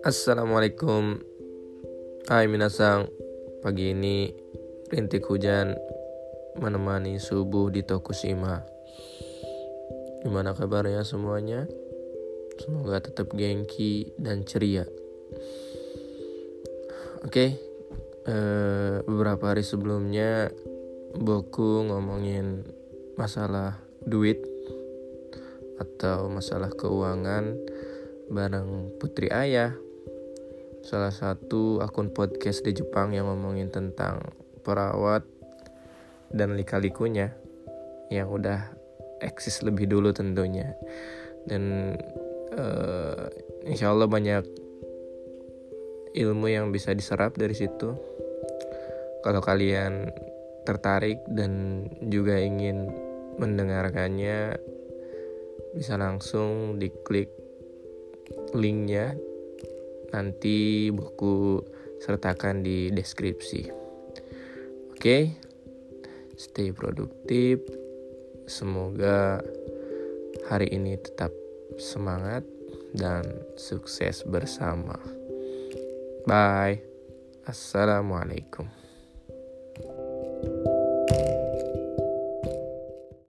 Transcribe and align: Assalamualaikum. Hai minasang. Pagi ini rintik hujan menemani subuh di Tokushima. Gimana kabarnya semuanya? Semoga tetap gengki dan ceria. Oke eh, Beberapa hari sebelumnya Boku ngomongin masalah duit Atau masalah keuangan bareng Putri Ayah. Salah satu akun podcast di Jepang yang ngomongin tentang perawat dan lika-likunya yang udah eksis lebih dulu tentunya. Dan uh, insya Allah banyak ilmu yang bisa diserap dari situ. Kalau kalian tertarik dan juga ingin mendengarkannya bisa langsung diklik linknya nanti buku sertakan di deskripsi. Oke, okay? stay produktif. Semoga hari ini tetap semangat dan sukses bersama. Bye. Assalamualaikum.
Assalamualaikum. 0.00 1.20
Hai 2.24 2.48
minasang. 2.48 3.12
Pagi 3.60 3.92
ini 3.92 4.32
rintik 4.88 5.28
hujan 5.28 5.76
menemani 6.56 7.20
subuh 7.20 7.68
di 7.68 7.84
Tokushima. 7.84 8.64
Gimana 10.24 10.56
kabarnya 10.56 11.04
semuanya? 11.04 11.68
Semoga 12.64 13.04
tetap 13.04 13.36
gengki 13.36 14.16
dan 14.16 14.48
ceria. 14.48 14.88
Oke 17.28 17.60
eh, 18.24 18.96
Beberapa 19.04 19.52
hari 19.52 19.60
sebelumnya 19.60 20.48
Boku 21.12 21.84
ngomongin 21.84 22.64
masalah 23.20 23.89
duit 24.04 24.40
Atau 25.80 26.28
masalah 26.28 26.68
keuangan 26.76 27.56
bareng 28.30 28.94
Putri 29.02 29.26
Ayah. 29.32 29.74
Salah 30.86 31.12
satu 31.12 31.82
akun 31.82 32.14
podcast 32.14 32.62
di 32.62 32.72
Jepang 32.72 33.12
yang 33.12 33.28
ngomongin 33.28 33.68
tentang 33.68 34.22
perawat 34.62 35.26
dan 36.30 36.54
lika-likunya 36.54 37.34
yang 38.08 38.30
udah 38.30 38.70
eksis 39.18 39.66
lebih 39.66 39.90
dulu 39.90 40.14
tentunya. 40.14 40.72
Dan 41.44 41.96
uh, 42.54 43.26
insya 43.66 43.90
Allah 43.92 44.06
banyak 44.06 44.44
ilmu 46.14 46.46
yang 46.48 46.70
bisa 46.70 46.94
diserap 46.94 47.34
dari 47.34 47.52
situ. 47.56 47.92
Kalau 49.20 49.42
kalian 49.42 50.08
tertarik 50.64 51.20
dan 51.28 51.84
juga 52.08 52.38
ingin 52.40 53.09
mendengarkannya 53.40 54.60
bisa 55.72 55.96
langsung 55.96 56.76
diklik 56.76 57.32
linknya 58.52 59.16
nanti 60.12 60.90
buku 60.92 61.64
sertakan 62.02 62.60
di 62.60 62.92
deskripsi. 62.92 63.62
Oke, 64.90 65.00
okay? 65.00 65.22
stay 66.36 66.74
produktif. 66.74 67.62
Semoga 68.50 69.38
hari 70.50 70.68
ini 70.74 70.98
tetap 70.98 71.30
semangat 71.78 72.42
dan 72.92 73.22
sukses 73.54 74.26
bersama. 74.26 74.98
Bye. 76.26 76.82
Assalamualaikum. 77.46 78.68